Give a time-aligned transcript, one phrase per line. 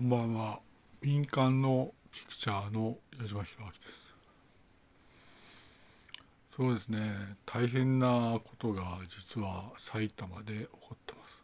[0.00, 0.60] こんばんは。
[1.02, 3.76] 民間のピクチャーの矢島弘明です。
[6.56, 11.42] そうですね、大変なことが実は埼玉で起こってます。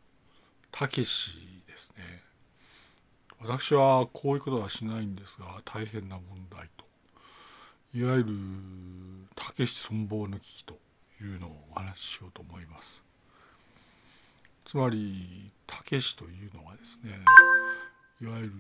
[0.73, 1.34] たけし
[1.66, 2.23] ですね。
[3.43, 6.86] 私はこういうことはしないんですが、大変な問題と。
[7.93, 8.30] いわゆる、
[9.34, 10.79] たけし存亡の危機と
[11.20, 13.02] いうのをお話ししようと思います。
[14.64, 17.21] つまり、たけしというのはですね、
[18.22, 18.52] いわゆる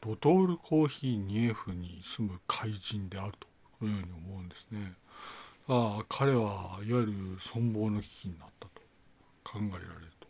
[0.00, 3.32] ドトールコーヒー 2F に住む怪人である
[3.78, 4.94] というふうに思うんですね。
[5.68, 8.82] ああ彼はいわゆる存亡の危機になったと
[9.44, 10.26] 考えられると。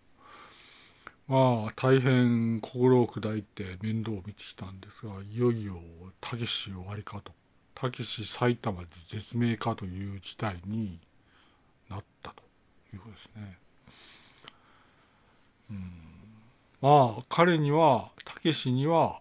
[1.29, 5.81] まあ大変心を砕いて面倒を見てきたんですがいよいよ
[6.21, 7.33] たけし終わりかと
[7.75, 10.99] たけし埼玉で絶命かという事態に
[11.89, 12.43] なったと
[12.93, 13.59] いうことですね。
[15.71, 16.20] うん
[16.81, 19.21] まあ彼にはたけしには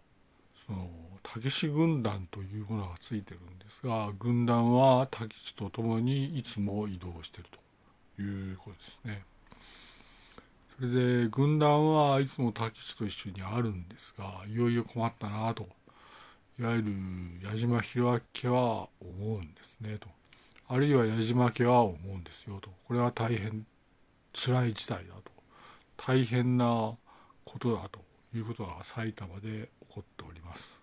[0.66, 0.90] その
[1.24, 7.46] たけし軍団というものがついてるんですが軍団はたけしと共にいつも移動してる
[8.18, 9.24] ということですね。
[10.78, 15.68] それで軍団はいつもたけしと一緒にあるんですがいよいよ困ったなと
[16.58, 16.94] いわゆる
[17.44, 20.08] 矢島弘明家は思うんですねと。
[20.68, 22.70] あるいは矢島家は思うんですよと。
[22.88, 23.66] これは大変
[24.34, 25.32] 辛い事態だと。
[25.98, 26.96] 大変な
[27.52, 28.00] ことだと
[28.36, 30.80] いうことが埼玉で起こっております。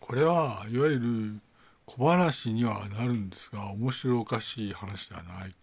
[0.00, 1.40] これはいわゆる
[1.84, 5.54] 小話にはなるんですが面白おかしい話ではない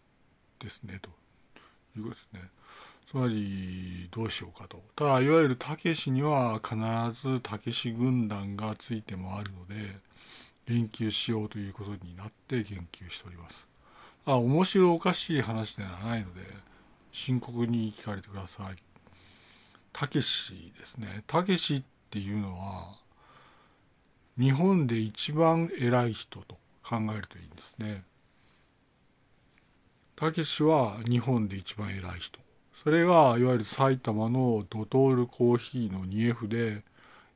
[0.60, 1.10] ですねと
[1.98, 2.50] いうことですね。
[3.10, 4.82] つまりどうしようかと。
[4.96, 6.76] ただいわゆるたけしには必
[7.22, 9.96] ずたけし軍団がついてもあるので
[10.66, 13.68] 言及しようということになって言及しております。
[14.26, 16.42] あ面白おかしい話ではないので
[17.14, 18.76] 深刻に聞かれてください。
[19.94, 21.24] たけしですね。
[21.28, 22.98] たけしっていうのは、
[24.38, 28.04] 日本で一番偉い人と考えるといいんですね。
[30.16, 32.40] たけしは日本で一番偉い人。
[32.84, 36.84] それがいわゆる埼玉のドトールコーヒーの 2F で、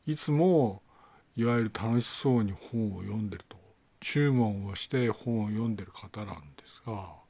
[0.08, 0.82] いつも
[1.36, 3.58] いわゆる楽しそうに本を読んでると。
[4.00, 7.27] 注文をして本を読んでる方なんですが、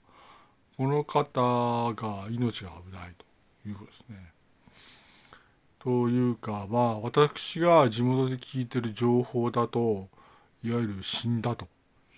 [0.78, 4.32] この方が命が危ないということですね。
[5.80, 10.08] というか、まあ、私が地元で聞いてる情報だと、
[10.64, 11.68] いわゆる死んだと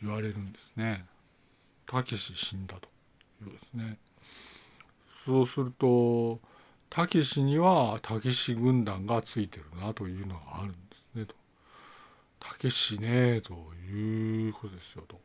[0.02, 1.06] 言われるんですね。
[1.86, 2.90] たけし死んだと
[3.44, 3.98] いうことですね。
[5.26, 6.40] そうすると、
[6.90, 11.36] たけしにはたけし軍団がついてるなというのがあるんですねと。
[12.40, 13.54] たけしねと
[13.90, 15.20] いうことですよと。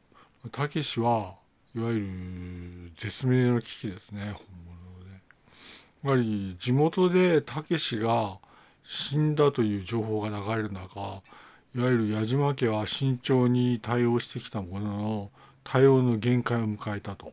[0.50, 1.34] たけしは
[1.76, 5.20] いわゆる絶命の危機ですね、本物で。
[6.04, 8.38] やはり地元でたけしが
[8.84, 11.22] 死んだという情報が流れる中、
[11.74, 15.30] いわゆる矢島家は慎重に対応してきたものの、
[15.64, 17.32] 対応の限界を迎えたと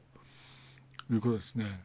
[1.12, 1.84] いうことですね。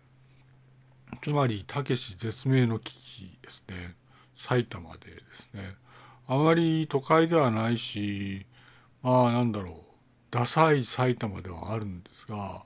[1.23, 3.95] つまり、たけし絶命の危機ですね。
[4.39, 5.75] 埼玉でですね。
[6.27, 8.47] あまり都会ではないし、
[9.03, 9.86] まあなんだろう。
[10.37, 12.63] ダサい埼玉ではあるんですが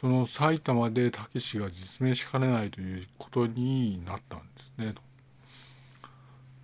[0.00, 4.44] その埼玉でたけしが実名しかねないということになったんで
[4.76, 5.02] すねと。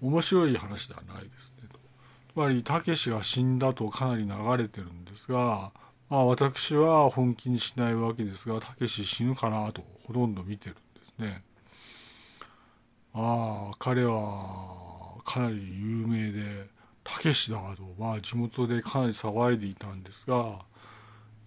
[0.00, 1.78] 面白い話ではないですねと。
[2.32, 5.72] つまりたけしが死んだとかなり流れてるんですが
[6.08, 11.42] まあ私は本気にしないわけですがたけし死ぬかなとほとんど見てるんですね。
[13.12, 16.73] ああ彼はかなり有名で
[17.04, 20.58] たけしだと、まあ、地元でかなり騒いでいたんですが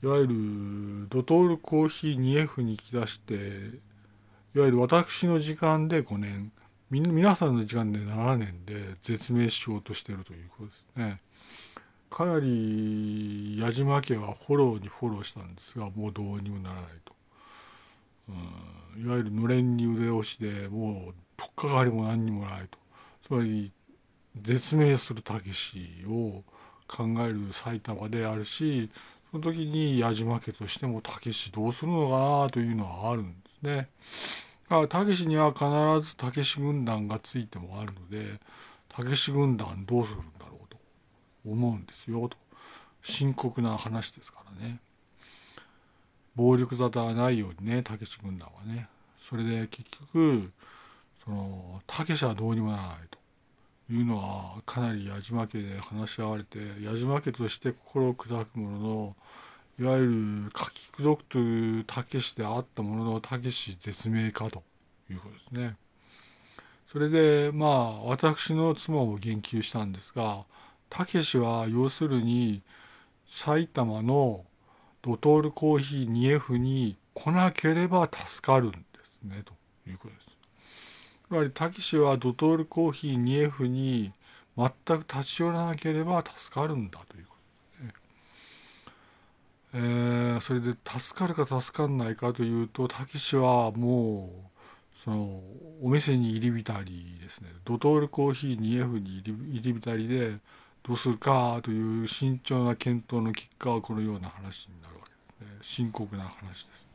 [0.04, 6.52] いわゆるドトールコーヒー 2F に来だしていわゆる私の時間で5年
[6.90, 11.22] 皆さんの時間で7年で絶命しようとしてるということですね。
[12.10, 17.14] かなり矢島家はフォローにフォローしたんですがもうどうにもならないと。
[18.30, 22.78] うん、いわゆるのれんに腕押しでもう取っかかりも何にもないと。
[23.22, 23.74] つまり
[24.42, 26.44] 絶命するたけしを
[26.88, 28.90] 考える埼玉であるし
[29.32, 33.90] その時に矢島家としてもたけしどうするのかなというのはあるんですね。
[34.90, 35.66] たけしには必
[36.08, 38.40] ずたけし軍団がついてもあるので
[38.90, 40.78] たけし軍団どうするんだろうと
[41.46, 42.38] 思うんですよと
[43.02, 44.80] 深刻な話ですからね。
[46.36, 48.88] 暴力沙汰はないようにねたけし軍団はね。
[49.30, 50.52] それで結局
[51.24, 53.17] そのたけしはどうにもならないと。
[53.90, 59.16] いうのはかなり矢島家で話し合われて矢島家として心を砕くものの
[59.80, 64.64] いわゆる書きくどくというたけしであったもののたけし絶命かと
[65.10, 65.76] いうことですね。
[66.92, 70.46] それでまあ私の妻も言及したんですが
[70.90, 72.62] たけしは要するに
[73.30, 74.46] 埼玉の
[75.02, 79.54] ドトールコーヒー 2F に来なければ助かるんですねと
[79.90, 80.27] いうことです。
[81.32, 84.14] やはりたけしはドトールコーヒー 2F に
[84.58, 87.36] 全く立ち寄らなければ助かるんだというこ
[87.80, 87.94] とですね。
[89.74, 95.42] えー、それで助かるか助かんないかというとたけしはもうその
[95.84, 97.50] お店に入り浸りですね。
[97.66, 99.22] ドトールコーヒー 2F に
[99.52, 100.38] 入り浸りで
[100.84, 105.12] どうするかという慎重な検討の結果はこのような話になるわけ
[105.46, 105.58] ですね。
[105.62, 106.87] 深刻な話です。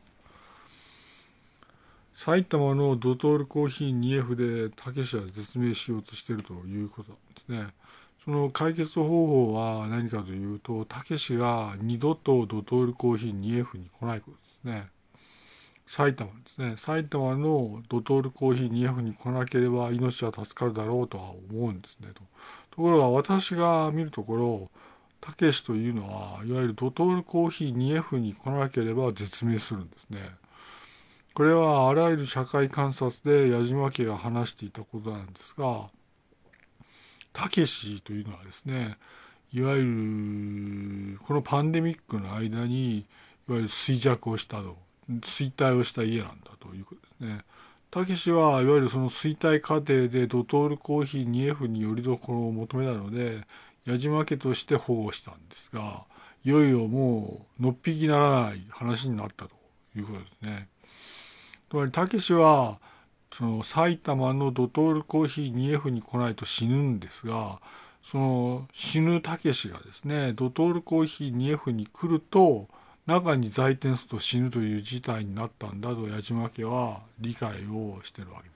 [2.15, 7.15] 埼玉のドトールコーヒー 2F でたけしは絶命しようとしているということな
[7.51, 7.73] んですね。
[8.23, 14.87] その解決方法は何かというとたけしが二度とドトールコーヒー 2F に来ないことですね。
[15.85, 16.75] 埼玉ですね。
[16.77, 22.09] 埼玉のドトールコーヒー 2F に来なければ命は助かるだろうとは思うんですね。
[22.13, 22.21] と
[22.71, 24.69] ところが私が見るところ
[25.19, 30.19] たけしというのはいわゆるドトールコーヒー 2F に来なければ絶命するんですね。
[31.33, 35.87] これはあらゆる社会観察で矢島家が話していたことなんですが
[37.33, 38.97] たけしというのはですね
[39.51, 43.05] いわゆるこのパンデミックの間にい
[43.47, 44.77] わゆる衰弱をしたと
[45.09, 47.43] 衰退をした家なんだということですね。
[47.91, 53.41] たけしはいわゆるその衰退過程でドトールコーヒー 2F によりどころを求めたので
[53.85, 56.03] 矢島家として保護したんですが
[56.43, 59.51] いよいよもうのっぴきならない話になったと
[59.95, 60.67] いうことですね。
[61.73, 62.77] つまりたけしは
[63.35, 67.59] その埼玉のドトールコーヒー 2F に来ないと死ぬんですが
[68.11, 72.67] その死ぬたけしがですねドトールコーヒー 2F に来ると
[73.07, 78.55] 中に在店すると死ぬという事態になったんだと矢島家は理解をしてるわけで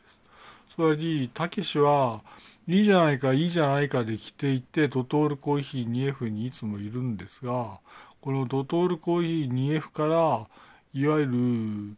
[0.69, 0.75] す。
[0.75, 2.21] つまりたけしは
[2.67, 7.79] いいじゃないかいいじゃないかで来ていてドトールコーヒー 2F にいつもいるんですが
[8.21, 10.47] このドトールコーヒー 2F から
[10.93, 11.97] いわゆる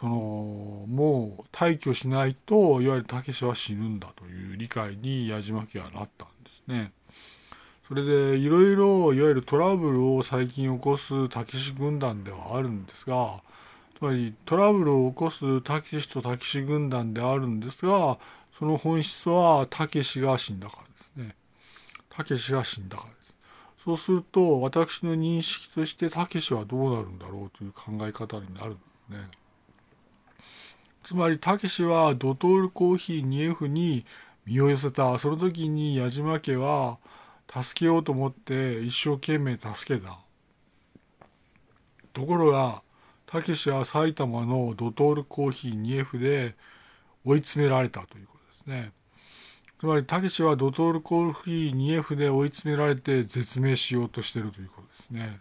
[0.00, 6.92] そのもう退去しないといわゆるたけしは死ぬんだという理解に矢島家はなったんですね。
[7.86, 13.42] それでいろいろいわゆるトラブルを最近起こすたけし軍団ではあるんですが
[13.98, 18.18] つまりトラブルを起こすたけしとたけし軍団であるんですが
[18.58, 20.88] その本質はたけしが死んだからで
[21.26, 21.36] すね。
[22.08, 23.34] たけしが死んだからです。
[23.84, 29.43] そうすると私の認識としてたけしはどうなるんだろうという考え方になるんですね。
[31.04, 34.06] つまりたけしはドトールコーヒー 2F に
[34.46, 35.18] 身を寄せた。
[35.18, 36.98] その時に矢島家は
[37.62, 40.18] 助けようと思って一生懸命助けた。
[42.14, 42.82] ところが
[43.26, 46.54] たけしは埼玉のドトールコーヒー 2F で
[47.24, 48.92] 追い詰められたということですね。
[49.80, 55.40] つまりたけしはドトールコーヒー 2F で追い詰められて絶命しようとしてるということですね。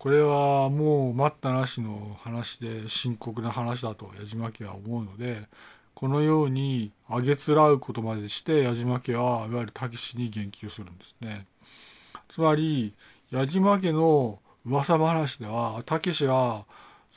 [0.00, 5.46] これはもう待ったなしの話で深刻な話だと矢島家は思うので
[5.94, 11.46] このようにあげつらうことまでして矢島家はいわゆるたけしに言及するんですね。
[12.30, 12.94] つまり
[13.30, 16.64] 矢島家の噂話ではたけしは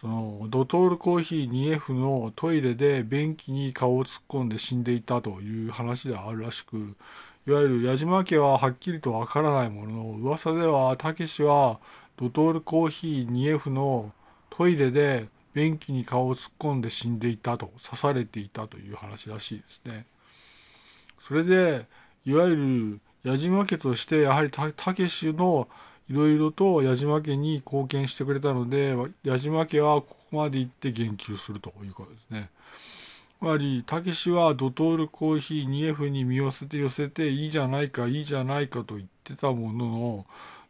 [0.02, 6.98] そのドトールコーヒー 2F のトイレで便器に顔を突っ込んで死んでいたという話ではあるらしく
[7.48, 11.80] いわゆる矢島家ははっきりとわからないものの噂ではたけしは
[12.18, 14.12] ドトールコーヒー 2F の
[14.50, 20.06] トイレで便器に顔を突っ込んで死んでいたと刺されていたという話らしいですね。
[21.28, 21.86] それで
[22.26, 25.68] いわゆる矢島家としてやはりたけしの
[26.10, 32.50] いろいろと矢島家に貢献してくれたので矢島家はここまで行って言及するということですね。
[33.40, 40.26] つまりたけしはドトールコーヒー 2F に身を寄せて寄せていいじゃないかいいじゃないかと言ってたものの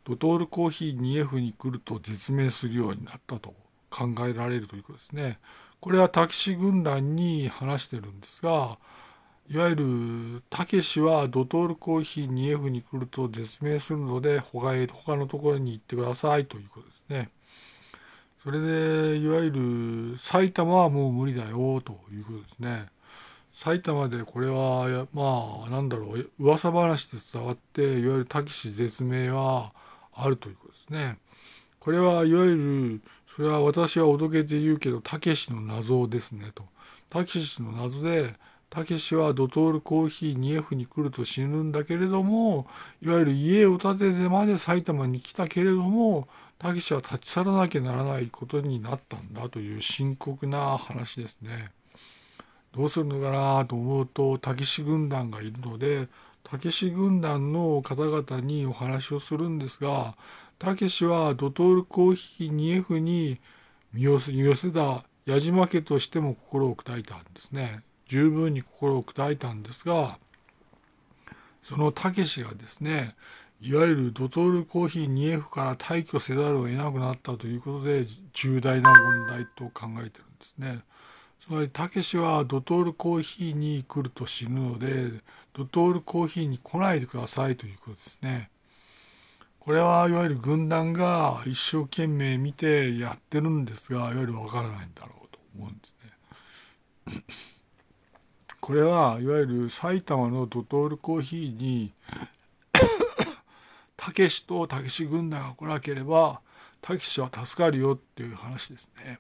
[0.06, 3.54] ドトールコーヒー 2F に来ると絶命するようになったと
[3.90, 5.40] 考えられるということですね。
[5.80, 8.78] これはタキシ軍団に話してるんですが
[9.50, 17.30] いわゆるたけしはドトールコーヒー 2F に来ると絶命するので他へ他のところに行ってくださいということですね。
[18.44, 19.52] それでいわゆ
[20.14, 22.88] る埼玉はもう無理だよということですね。
[23.54, 29.72] 埼玉でこれはまあなんだろう噂話で伝わっていわゆるたけし絶命は
[30.16, 31.18] あるということですね。
[31.80, 33.02] これはいわゆる
[33.36, 36.64] それは私はおどけて言うけどたけしの謎ですねと。
[37.10, 38.36] たけしの謎で
[38.70, 42.68] たけしはドトールコーヒー 2F に来ると死ぬんだけれども
[43.04, 46.28] いわゆる家を建ててまで埼玉に来たけれども
[46.58, 51.72] たけしは立ち去らなきゃならないことになったんだという深刻な話ですね。
[52.74, 56.08] どうするのかなと思うと、たけし軍団がいるので、
[56.44, 60.16] たけし軍団の方々にお話をするんですが、
[60.60, 63.40] たけしはドトールコーヒー 2F に
[63.94, 67.82] 身を寄せた矢島家としても心を砕いたんですね。
[68.08, 70.20] 十分に心を砕いたんですが、
[71.64, 73.16] そのたけしがですね、
[73.62, 80.84] いわゆるドトールコーヒー 2F から退去せざるを得なくなったということで重大な問題と考えてるんですね。
[81.46, 85.12] つまりたけしはドトールコーヒーに来ると死ぬので
[85.52, 88.50] ドトールコーヒーに来ないでくださいということですね。
[89.60, 97.24] これはいわゆる軍団が一生懸命見てやってるんですがいわゆるわからないんだろうと思うんですね。
[98.62, 101.94] これはいわゆる埼玉のドトールコーヒーに
[103.98, 106.40] たけしとたけし軍団が来なければ
[106.82, 109.20] たけしは助かるよっていう話ですね。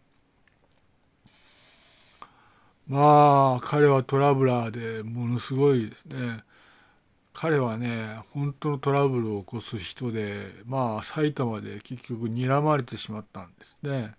[2.87, 6.43] まあ彼はトラブラーでものすごいですね。
[7.33, 14.15] 彼はね本当のトラブルを起こす人でまあ埼玉で結局睨まれてしまったんですね。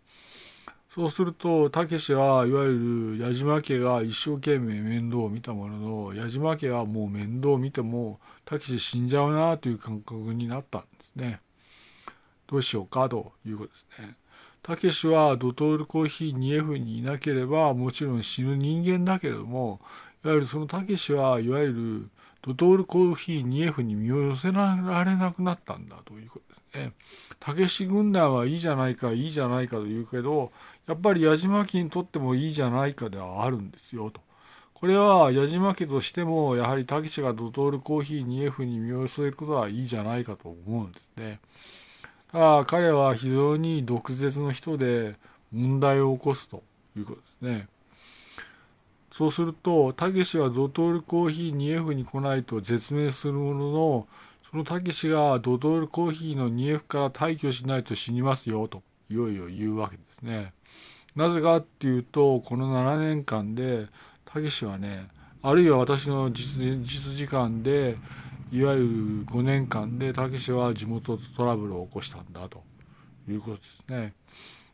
[0.94, 11.40] そうするとたけしはいわゆる矢島家が一生懸命面倒を見たものの矢島家はもう面倒を見てもたけし死んじゃうなという感覚になったんですね。
[12.46, 14.16] どうしようかということですね。
[14.64, 19.78] たけしはドトールコーヒー 2F にいなければもちろん死ぬ人間だけれども
[20.24, 22.08] いわゆるそのたけしはいわゆる
[22.40, 26.92] ドトールコーヒー 2F に身を寄せられなくなったんだということですね。
[27.40, 30.50] たけし軍団はいいじゃないかいいじゃないかと言うけど
[30.86, 34.22] やっぱり矢島家にとってもいいじゃないかではあるんですよと。
[34.72, 41.40] これは矢島家としてもやはりたけしがドトールコーヒー 2F に身を寄せることはいいじゃないかと思うんですね。
[42.34, 45.14] ただ彼は非常に毒舌の人で
[45.52, 46.64] 問題を起こすと
[46.96, 47.68] いうことですね。
[49.12, 54.08] そうすると、たけしはドトールコーヒー 2F に来ないと絶命するものの、
[54.50, 60.52] そのたけしがドトールコーヒーの 2F から退去しないと死にますよと、いよいよ言うわけですね。
[61.14, 63.86] なぜかっていうと、この7年間で、
[64.24, 65.06] たけしはね、
[65.40, 67.96] あるいは私の実実時間で、
[68.54, 68.86] いわゆる
[69.26, 72.62] 5年間でたけしは地元とトラブルを起こしたんだと
[73.28, 74.12] いうことですね。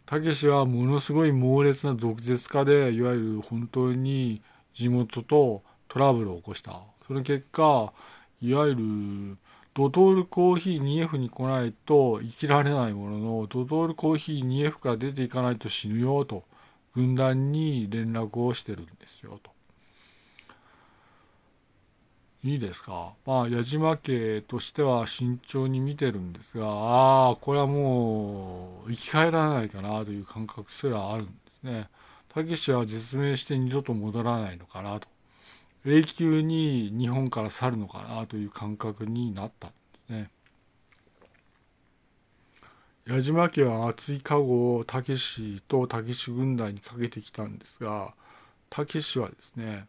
[0.05, 4.43] たけしはものすごい猛烈な毒舌家でいわゆる本当に
[4.75, 7.95] 地元とトラブルを起こしたその結果
[8.43, 9.39] いわゆる
[9.73, 16.45] ドトールコーヒー 2F に来ないと生きられないもののドトールコーヒー 2F から出ていかないと死ぬよと
[16.95, 19.53] 軍団に連絡をしてるんですよと。
[22.43, 23.13] いいですか？
[23.27, 31.89] まあ矢島家としては慎重に見てるんですがああこれはもう生き返らないかなという感覚すらあるんですね。
[32.33, 35.09] たけしは絶命して二度と戻らないのかなと
[35.85, 40.31] 永久に日本から去るのかなという感覚になったんですね。
[43.07, 48.15] 矢島家は厚い籠をたけしとたけし軍団にかけてきたんですが
[48.69, 49.87] たけしはですね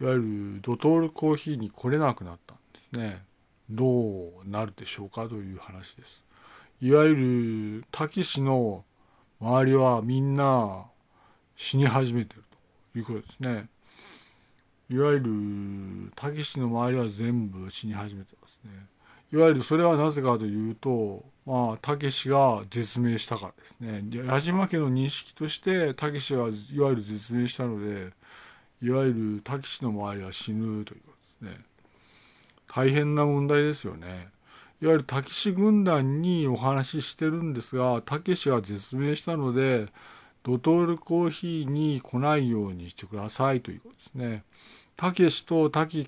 [0.00, 3.22] いわゆるドトールコーヒーに来れなくなったんですね。
[3.68, 6.22] どうなるでしょうかという話です。
[6.80, 8.84] いわゆるたけしの
[9.40, 10.86] 周りはみんな
[11.56, 12.44] 死に始めてる
[12.92, 13.68] ということですね。
[14.90, 18.70] いわゆるたけしの周りは全部死に始めてますね。
[19.30, 24.24] いわゆるそれはなぜかというと、まあ、たけしが絶命したからですね。
[24.26, 28.12] 矢島家の認識として、たけしはいわゆる絶命したので、
[28.80, 31.64] いわゆるタキシの周りは死ぬということですね。
[32.72, 34.28] 大変な問題ですよね。
[34.80, 39.88] いわゆるタキシ軍団にお話ししてるんですが、たけしは絶命したので、
[40.44, 44.44] ドトールコーヒーに来ないようにしてくださいということですね。
[44.96, 46.04] たけしとたけ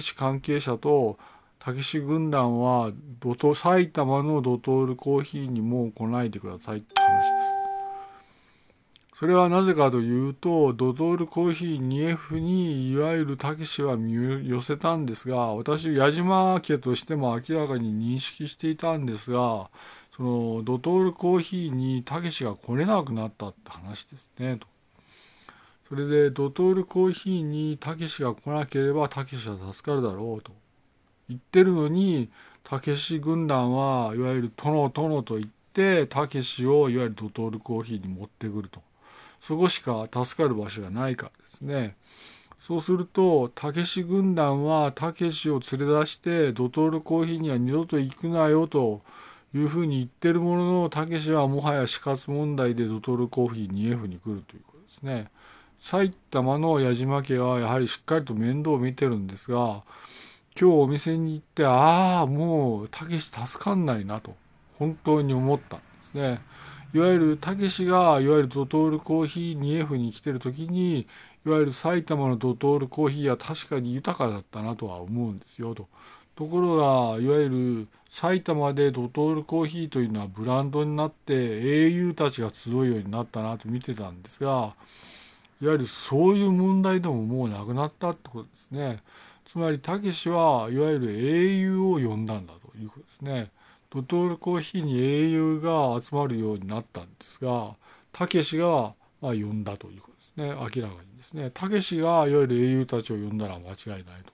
[0.00, 1.18] し関係者と
[1.58, 2.90] たけし軍団は
[3.20, 7.41] ドト埼玉のドトールコーヒーにもう来ないでくださいって話です。
[9.22, 19.70] それはなぜかというと、ドトールコーヒー 2F にいわゆるたけしは身寄せたんですが、私、矢島家としても明らかに認識していたんですが、
[20.16, 24.66] そのドトールコーヒーにたけしが来れなくなったって話ですね、と。
[25.88, 30.50] それで、ドトールコーヒーにたけしが来なければたけしは助かるだろうと
[31.28, 32.28] 言ってるのに、
[32.64, 38.82] たけし軍団はいわゆる殿殿と言って、たけしをいわゆるドトールコーヒーに持ってくると。
[39.42, 41.96] そこしか助かる場所がないからですね。
[42.60, 49.02] そうすると、たけし軍団はたけしを連れ出して、ドトールコーヒーには二度と行くなよと
[49.52, 55.30] いうふうに言ってるものの、たけしはもはや死活問題でドトールコーヒー 2F に来るということですね。
[55.80, 59.82] 埼玉の矢島家はやはりしっかりと面倒を見てるんですが、
[60.58, 64.36] 今日お店に行って、ああ、もう、たけし助かんないなと、
[64.78, 66.40] 本当に思ったんですね。
[66.94, 71.06] いわゆる、たけしが、いわゆるドトールコーヒー 2F に来てる時に、
[71.46, 75.88] いわゆる埼玉のドトールコーヒーは確かに豊かだったなとは思うんですよと。
[76.36, 84.74] ところが、いわゆる埼玉でドトールコーヒーというのはブランドになって英雄たちが集うようになったなと見てたんですが、
[85.62, 89.02] いわゆるそういう問題でももうなくなったってことですね。
[89.46, 93.50] つまり、たけしはいわゆる英雄を呼んだんだということですね。
[93.94, 97.74] ドトールコーヒーに英雄が集まるようになったんですが、
[98.10, 100.46] たけしがまあ呼んだということですね。
[100.48, 101.50] 明らかにですね。
[101.52, 104.32] たけしがいわゆる英雄たちを呼んだら間違いないと。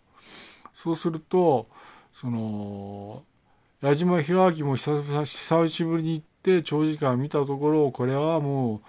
[0.75, 1.67] そうすると、
[2.15, 3.25] その、
[3.81, 8.81] 矢島弘明も久しぶりに行って長時間見たところ、これはもう、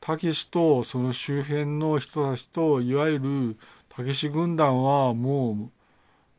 [0.00, 3.56] たけしとその周辺の人たちといわゆる
[3.88, 5.70] たけし軍団はもう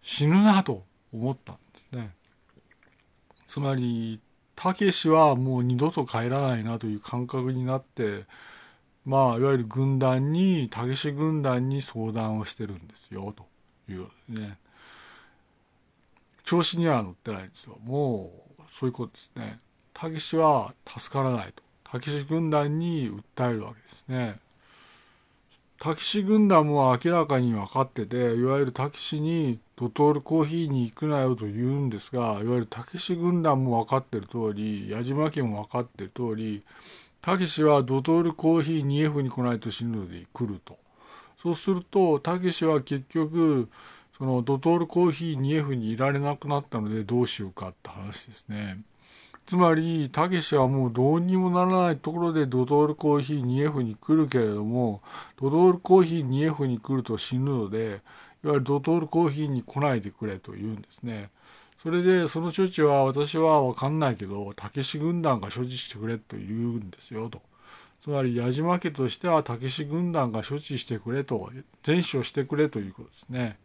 [0.03, 2.15] 死ぬなと思ったんですね。
[3.47, 4.19] つまり
[4.55, 8.25] たけしはもう二度と帰らないなという感覚になって
[9.05, 13.45] まあいわゆる軍団にたけし軍団に相談をしてるんですよと
[13.91, 14.57] いうね。
[16.43, 17.77] 調子には乗ってないんですよ。
[17.83, 19.59] もうそういうことですね。
[19.93, 21.63] たけしは助からないと。
[21.83, 24.39] たけし軍団に訴えるわけですね。
[25.79, 36.63] たけし軍団も明らかに分かってて、いわゆるたけしにドトールコーヒーに行くなよと言うんですが、いわゆるたけし軍団も分かってる通り、矢島家も分かってる通り、
[37.21, 40.77] たけしはドトールコーヒー 2F に来ないと死ぬので来ると。
[41.41, 43.67] そうすると、たけしは結局、
[44.17, 48.79] そのドトールコーヒー 2F にいられなくなったのでどうしようかって話ですね。
[49.45, 55.01] つまり、たけしはもうどうにもならないところでドトールコーヒー 2F に来るけれども、
[55.39, 58.01] ドトールコーヒー 2F に来ると死ぬので、
[58.45, 61.31] いわゆるドトールコーヒーに来ないでくれと言うんですね。
[61.81, 67.41] それで、その処置は私はわかんないけど、たけし軍団が処置してくれと言うんですよと。
[68.03, 71.51] つまり、矢島家としてはたけし軍団が処置してくれと、
[71.85, 73.57] 前処してくれということですね。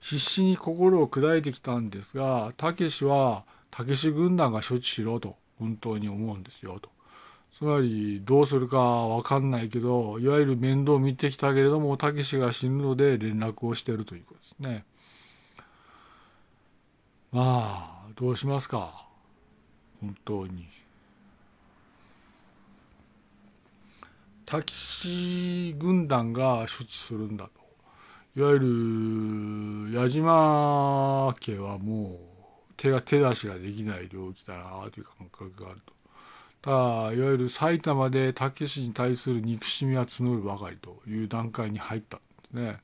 [0.00, 6.90] 必死に心を砕いてきたんですが、たけしは、たけし軍団が処置しろと本当に思うんですよと。
[7.58, 14.84] つまりどうするかわかんないけどいわゆる面倒を見てきたけれどもたけしが死ぬので連絡をしてるということですね。
[17.32, 19.08] まあどうしますか？
[20.00, 20.68] 本当に。
[24.46, 28.40] たけし軍団が処置するんだと。
[28.40, 32.18] いわゆる矢島家はもう
[32.76, 35.97] 手が手出しができない領域だなという感覚があると。
[36.62, 42.80] ただいわゆる埼玉でたけしに対する憎しみは募るばかりという段階に入ったんですね。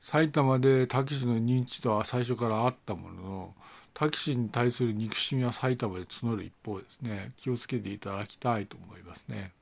[0.00, 3.54] 埼玉でたけしの認知度は最初からあったものの
[3.92, 9.52] たけしに対する憎しみは埼玉で募る一方ですね気をつけていただきたいと思いますね。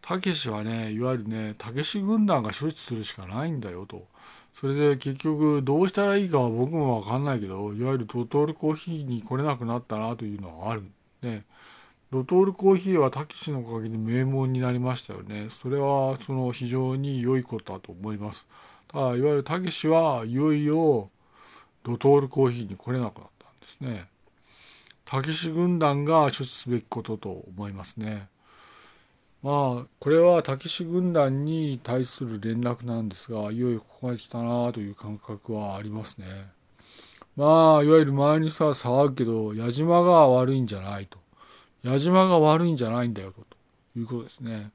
[0.00, 4.06] たけしはねいわゆるねたけし軍団が処置するしかないんだよと。
[4.54, 10.82] それで結局どうしたらいいかは僕もわかんないけど、いわゆるドトールコーヒーに来れなくなったなというのはある。
[11.22, 11.44] ね。
[12.10, 15.48] ドトールコーヒーはたけしのおかげで名門になりましたよね。
[15.50, 18.46] それはその非常に良いことだと思います。
[18.88, 21.10] ただ、いわゆるたけしはいよいよ
[21.84, 24.08] ドトールコーヒーに来れなくなったんですね。
[25.04, 28.28] たけし軍団が処置すべきことと思いますね。
[29.42, 36.26] まあ、これはたけし軍団に対する連絡なんですが、いよいよここまで来たなという感覚はありますね。
[37.36, 41.18] まあ、いわゆる周りにさ、騒ぐけど、矢島が悪いんじゃないと。
[41.84, 43.56] 矢島が悪いんじゃないんだよと、と
[43.96, 44.72] いうことですね。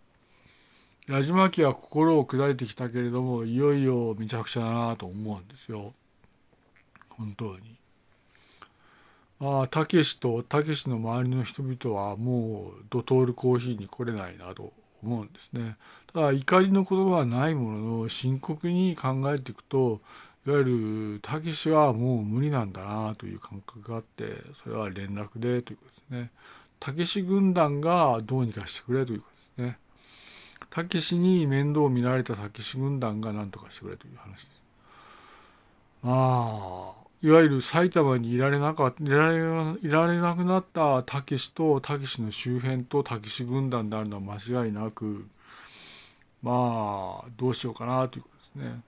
[1.07, 5.93] 矢島家は心を砕いてきたけれども、いよいよめちゃくちゃだなと思うんですよ。
[7.09, 7.82] 本当に。
[9.39, 14.71] ああ、たけしとたけしの周りの人々はもうドトールコーヒーに来れないなと
[15.03, 15.77] 思うんですね。
[16.13, 19.99] ただ怒りの言葉はないものの深刻に考えていくと
[20.45, 20.63] いわゆ
[21.15, 24.25] るたけしはもう無理なんだなという感覚があって
[24.63, 26.31] それは連絡でということですね。
[26.79, 29.79] たけし軍団がどうにかしてくれということですね。
[30.69, 34.47] たけしに面倒を見られたたけし軍団が何とかしてくれという話です。
[36.01, 39.37] まあいわゆる埼玉にいられなかいられ
[39.81, 45.25] いられなくなったたけしとたけしの周辺とたけし軍団であるのは間違いなく
[46.41, 48.81] まあどうしようかなということですね。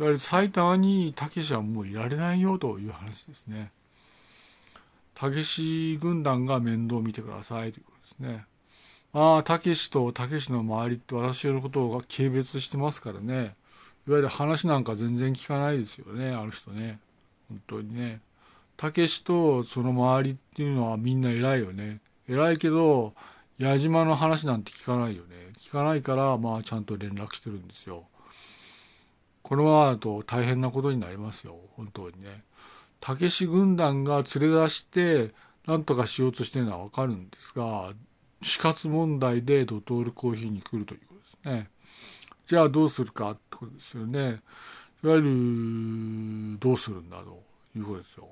[0.00, 3.70] いわゆる埼玉にたけしはもういられないよという話ですね。
[5.14, 8.44] たけし軍団が面倒を見てくださいということですね。
[9.12, 13.54] まあ、たけしとたけしの周りって私のことが軽蔑してますからね。
[14.08, 16.98] いわゆる話なんか全然聞かないですよね、あの人ね。
[17.52, 18.20] 本当にね。
[18.76, 22.00] たけしとその周りっていうのはみんな偉いよね。
[22.28, 23.12] 偉いけど、
[23.58, 25.52] 矢島の話なんて聞かないよね。
[25.60, 28.04] 聞かないから、まあちゃんと連絡してるんですよ。
[29.42, 31.56] このままだと大変なことになりますよ。
[31.76, 32.42] 本当にね。
[33.00, 35.34] たけし軍団が連れ出して、
[35.66, 37.92] なんとかしようとしてるのはわかるんですが、
[38.40, 41.70] 死活問題でドトールコーヒーに来るということですね。
[42.46, 44.40] じゃあどうするかってことですよね。
[45.04, 47.42] いわゆる、どうするんだと
[47.76, 48.28] いうことですよ。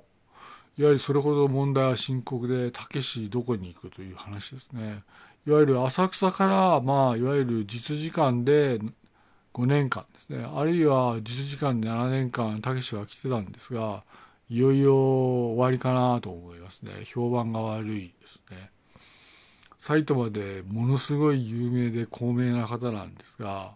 [0.77, 5.03] いわゆるそれほど問題は深刻で、たけしどこに行くという話ですね。
[5.45, 8.79] いわゆる浅草から、まあ、いわゆる実時間で
[9.53, 10.45] 5年間ですね。
[10.45, 14.03] あるいは実時間で7年間、たけしは来てたんですが、
[14.49, 17.05] いよいよ終わりかなと思いますね。
[17.05, 18.71] 評判が悪いですね。
[19.81, 23.73] 埼玉でものすごい有名で高名な方なんですが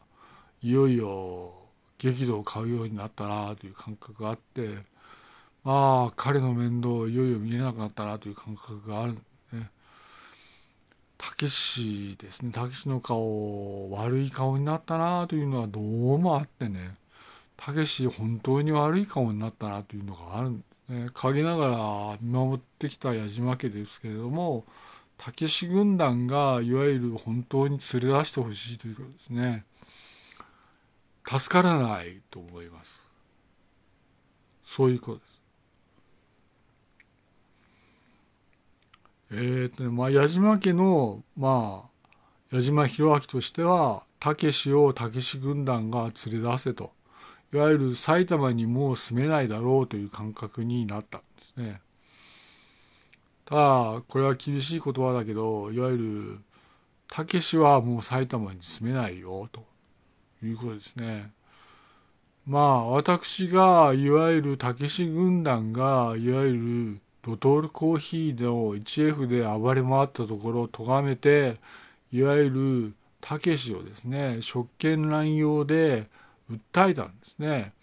[0.62, 1.65] いよいよ
[1.98, 4.70] 激怒を買うようになったなという感覚があって
[5.64, 9.70] まあ彼の面倒いよいよ見れなくなったなという感覚があるんですね。
[11.18, 16.96] たけしですねたけしの顔悪い顔になったなというのはどうもあってね
[17.58, 24.66] たけし本当に悪い顔になったなというのがあるんですね陰ながら見守ってきた矢島家ですけれども
[25.18, 29.64] たけし軍団がいわゆる本当に連れ出してほしいということですね
[31.28, 33.08] 助からないと思います。
[34.64, 35.42] そういうことです。
[39.32, 41.90] えー、っとねまあ矢島家のま
[42.52, 46.92] あ矢島弘明としてはたけしをたけし軍団が連れ出せと。
[47.54, 51.82] いわゆる埼玉にもう住めないだろうという感覚になったんですね。
[53.46, 56.40] ただこれは厳しい言葉だけどいわゆる
[57.08, 59.64] たけしはもう埼玉に住めないよと。
[60.46, 61.32] いうことですね。
[62.46, 71.58] まあ私がいわゆるたけし軍団がいわゆるドトールコーヒーの 1F で暴れ回ったところを咎めて
[72.12, 76.08] いわゆるたけしをですね職権乱用で
[76.52, 77.74] 訴えたんですね。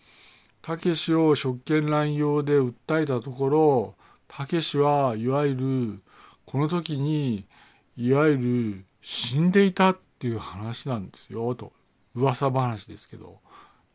[0.63, 3.95] たけしを職権乱用で訴えたところ
[4.29, 6.03] たけしはいわゆる
[6.47, 7.45] この時に
[7.97, 11.73] いわゆる死んでいたっていう話なんですよと
[12.15, 13.39] 噂話ですけど。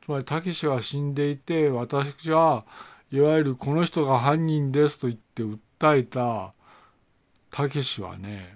[0.04, 2.64] つまりたけしは死んでいて私は
[3.12, 6.54] いわゆるこの人が犯人ですと言って訴えた
[7.52, 8.56] たけしはね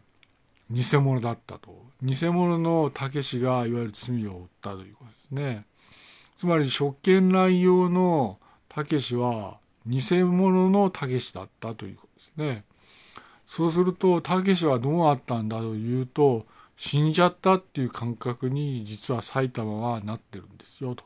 [0.69, 1.83] 偽物だったと。
[2.01, 5.65] 偽物のたけしがいわゆる罪を負ったということですね。
[6.37, 12.63] つまり職権乱用のたけしは偽物のたけしだったということですね。
[13.45, 16.45] そうすると、たけしはどうなったんだというと、
[16.83, 21.03] 死んじゃったっていう感覚に実は埼玉はなってるんですよと。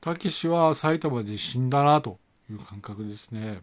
[0.00, 2.18] たけしは埼玉で死んだなと
[2.50, 3.60] いう感覚ですね。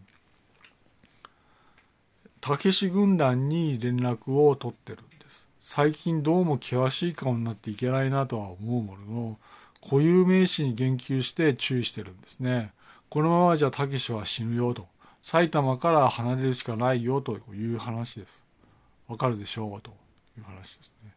[2.40, 5.46] たけし軍団に連絡を取ってるんです。
[5.60, 9.38] 最近どうも険しい顔になっていけないなとは思うものの、
[9.82, 12.72] 固有名詞に言及して注意してるんですね。
[13.10, 14.86] このままじゃたけしは死ぬよと。
[15.22, 18.42] 埼玉から離れるしかないよという話です。
[19.06, 19.90] わかるでしょうと
[20.38, 21.11] いう話ですね。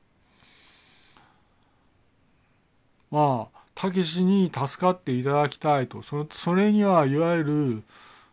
[3.16, 6.02] まあ、たけしに助かっていただきたいと。
[6.02, 7.84] それそれにはいわゆる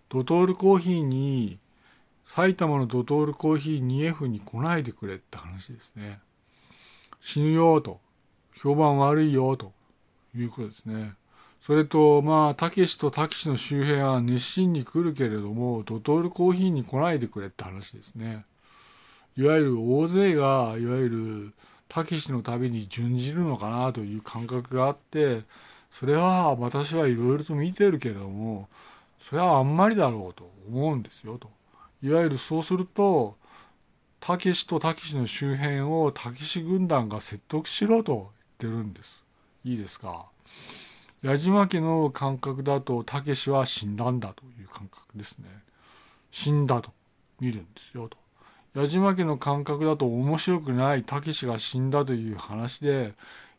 [0.09, 1.61] ドトールコーヒーに、
[2.27, 6.18] 埼玉のドトールコーヒー 2F に来ないでくれって話ですね。
[7.21, 8.01] 死ぬよと。
[8.61, 9.73] 評判悪いよと
[10.37, 11.12] いうことですね。
[11.61, 18.45] それと、まあ、たけしとたけしの周辺は熱心に来るけれども、ドトールコーヒーに来ないでくれって話ですね。
[19.37, 21.55] いわゆる大勢が、いわゆる、
[21.92, 25.42] たけしの旅に準じるのかなという感覚があって、
[25.90, 28.68] それは私はいろいろと見てるけれども、
[29.20, 31.50] それはあんまりだろうと思うんですよと。
[32.02, 33.37] いわゆるそうすると、
[34.20, 38.31] たけしとたけしの周辺をたけし軍団が説得しろと
[38.62, 39.22] 言ってるんです。
[39.64, 40.26] いいですか？
[41.22, 45.46] 矢島家の感覚だと、たけしは死んだんだという感覚ですね。
[46.31, 46.90] 死んだと
[47.38, 48.16] 見るんですよと。
[48.74, 53.12] 矢島家の感覚だと面白くないたけしが死んだという話で、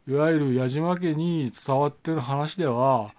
[0.07, 3.13] いわゆる矢島家に伝わってる話では、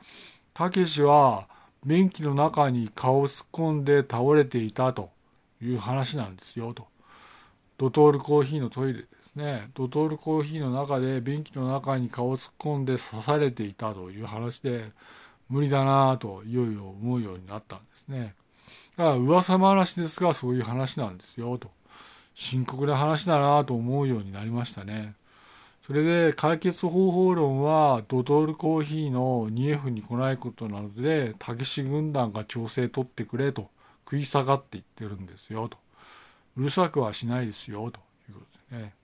[0.54, 1.46] たけしは
[1.84, 5.10] 便器の中に顔を突っ込んで倒れていたと
[5.62, 6.88] いう話なんですよと。
[7.78, 14.90] ドトールコーヒーのトイレですね、ドトールコーヒーの中で便器の中に顔を突っ込んで刺されていたという話で
[15.48, 18.34] 無理だなぁといよいよ思うようになったんですね。
[18.96, 21.70] だから噂話ですがそういう話なんですよと
[22.34, 25.14] 深刻な話だなと思うようになりましたね。
[25.86, 33.68] それで解決方法論はドトールコーヒーの 2F に来ないことなので、たけし軍団が調整取ってくれと
[34.04, 35.76] 食い下がって言ってるんですよと。
[36.56, 38.94] うるさくはしないですよということですね。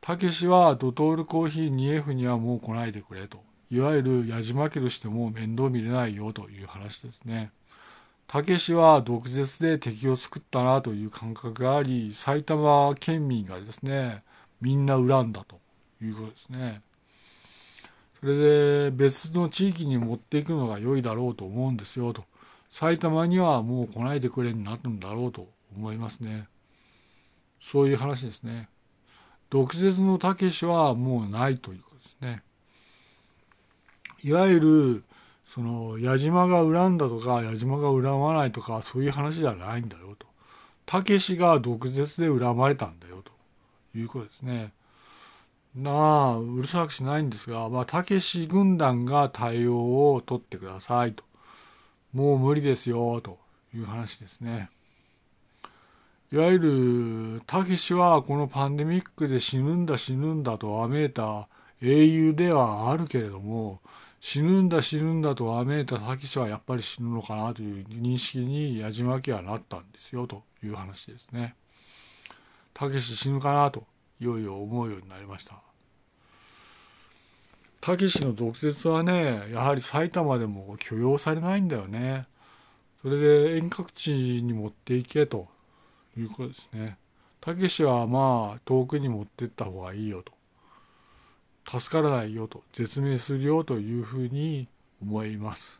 [0.00, 3.42] たけしはドトールコーヒー 2F にはもう来ないでくれと。
[3.70, 7.50] いわゆる矢島家としても面倒見れないよという話ですね。
[8.26, 14.24] たけしは毒舌で敵を作ったなという感覚があり、埼玉県民がですね、
[14.60, 15.60] みんな恨んだと
[16.02, 16.82] いうことですね。
[18.20, 22.24] それで別の地域に持っていくのが良いだろうと思うんですよと。
[22.70, 26.48] 埼玉にはもう来ないでくれになるんだろうと思いますね。
[27.60, 28.68] そういう話ですね。
[29.50, 32.42] 毒舌のたけしはもうないということですね。
[34.22, 35.04] いわゆる
[35.54, 40.26] その矢島が恨んだとか矢島が恨まないとかそういう話じゃないんだよと。
[40.84, 43.30] たけしが毒舌で恨まれたんだよと
[43.96, 44.72] いうことですね。
[45.76, 51.22] なあ、うるさくしないんですが、まあ、たけし軍団が対応を取ってくださいと。
[52.12, 53.38] もう無理ですよ、と
[53.72, 54.70] いう話ですね。
[56.32, 61.46] いわゆる、たけしはこのパンデミックで死ぬんだ死ぬんだとわめいた
[61.80, 63.80] 英雄ではあるけれども、
[64.26, 71.54] 死ぬんだ死ぬんだとわめいたたけしはやっぱり死ぬのかなという認識に矢島家はなったんですよという話ですね。
[72.72, 73.84] たけし死ぬかなと
[74.18, 75.56] いよいよ思うようになりました。
[77.82, 82.26] たけしの毒舌はね、やはり埼玉でも許容されないんだよね。
[83.02, 85.48] それで遠隔地に持っていけと
[86.16, 86.96] いうことですね。
[87.42, 90.33] たけしはまあ遠くに持ってった方がいいよと。
[91.68, 94.68] 助からないよと、絶命するよというふうに
[95.02, 95.78] 思います。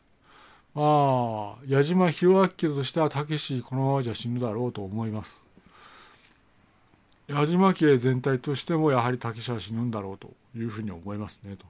[0.74, 5.36] まあ、矢島弘明としてはたけしこのままじゃ死ぬだろうと思います。
[7.28, 11.66] 矢島家全体としてもやはり武者は死ぬんだろうというふうに思いますねと。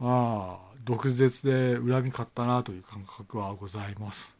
[0.00, 4.36] まあ毒舌で恨み買ったなという感覚はございます。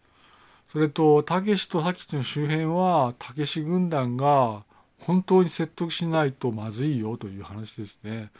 [0.70, 4.64] それとたけしとたけしの周辺はたけし軍団が
[5.06, 8.30] 本当に説得しないとまずいよという話ですね。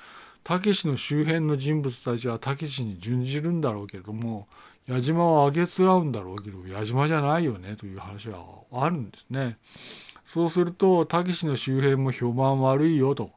[0.45, 4.49] たけしの周辺の人物たちはたけしに準じるんだろうけれども
[4.89, 9.57] 矢島はあげつらうんだろうけど矢島じゃないよねという話はあるんですね。
[10.33, 13.33] そうすると、たけしの周辺も評判悪いよと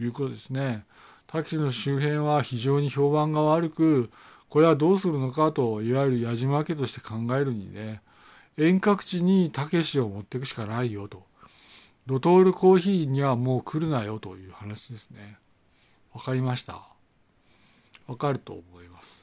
[0.00, 0.86] いうことですね。
[1.26, 4.10] たけしの周辺は非常に評判が悪く、
[4.48, 8.00] これはどうするのかと、いわゆる矢島家として考えるにね、
[8.56, 11.22] 遠隔地にたけしを持っていくしかないよと。
[12.06, 15.38] ドトールコーヒーにはもう来るなよという話ですね。
[16.12, 16.82] わかりました。
[18.06, 19.22] わかると思います。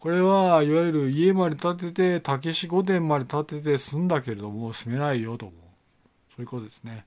[0.00, 5.58] これはいわゆる家まで建てて、たけし御殿まで建てて住んだけれども住めないよと思う
[6.34, 7.04] そういうことですね。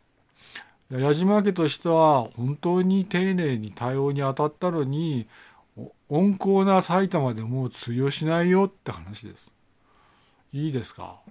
[0.89, 5.27] 矢島家としては本当に丁寧に対応に当たったのに
[6.09, 9.51] 温厚な埼玉でもう通用しないよって話です。
[10.51, 11.21] いいですか？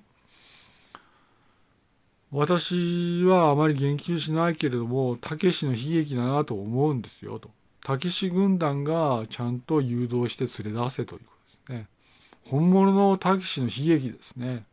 [2.33, 7.51] 私はあまり言及しないけれども、たけしの悲劇だなと思うんですよと。
[7.83, 11.25] たけし軍団がちゃんと誘導して連れ出せというこ
[11.66, 11.88] とですね。
[12.45, 14.64] 本物のたけしの悲劇ですね。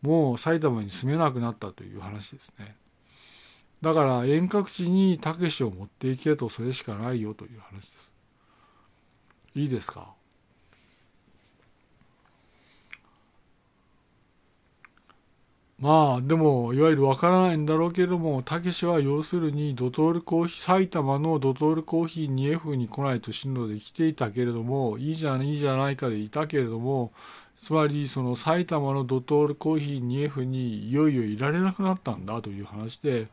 [0.00, 2.76] もう埼玉に住めなくなったという話ですね。
[3.82, 8.12] だから遠隔地にたけしを持っていけとそれしかないよという話です。
[9.54, 10.14] いいですか？
[15.78, 27.12] まあでもいわゆるわからないんだろうけれどもたけしは要するにドトールコーヒー埼玉のドトールコーヒー 2F に来ないと進路で来ていたけれどもいいじゃないいいじゃないかでいたけれども
[27.62, 33.26] つまりその埼玉のドトールコーヒー 2F にいよいよいられなくなったんだという話で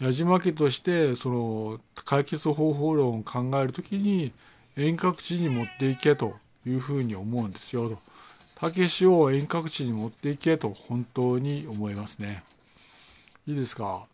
[0.00, 4.32] 矢島家としてその解決方法論を考えるときに
[4.76, 8.11] 遠隔地に持っていけというふうに思うんですよと。
[8.62, 12.44] たけしを遠隔地に持っていけと本当に思いますね。
[13.44, 14.06] いいですか？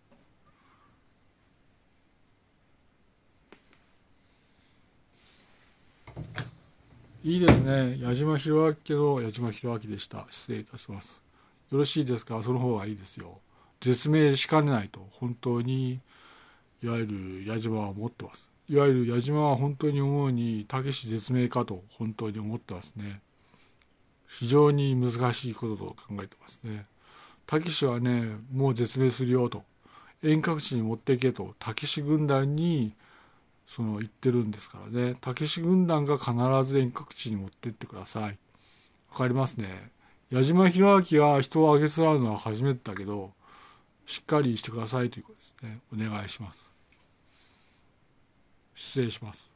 [7.23, 7.99] いいですね。
[8.01, 10.27] 矢島弘明の矢島弘明でした。
[10.31, 11.21] 失礼いたします。
[11.71, 12.43] よろしいですか？
[12.43, 13.41] その方がいいですよ。
[13.83, 16.01] 絶命しかねないと、本当に、
[16.83, 18.49] いわゆる矢島は思ってます。
[18.67, 23.21] いわゆる矢島は本当に思うに、たけし絶命かと本当に思ってますね。
[24.29, 26.87] 非常に難しいことと考えてますね。
[27.47, 29.65] たけしはね、もう絶命するよと。
[30.23, 32.93] 遠隔地に持っていけと、たけし軍団に
[33.67, 35.17] その言ってるんですからね。
[35.21, 36.33] たけし軍団が必
[36.65, 38.39] ず遠隔地に持ってってください。
[39.11, 39.91] わかりますね。
[40.31, 43.33] 矢島弘明は人をあげつらうのは初めてだけど、
[44.07, 45.81] しっかりしてくださいということですね。
[45.93, 46.69] お願いします。
[48.75, 49.48] 失礼します。